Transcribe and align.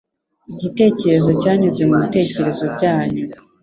Igitekerezo 0.53 1.29
cyanyuze 1.41 1.81
mubitekerezo 1.89 2.63
byanjye. 2.75 3.21